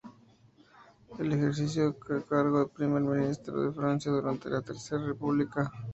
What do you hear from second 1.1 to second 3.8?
Ejerció el cargo de Primer Ministro de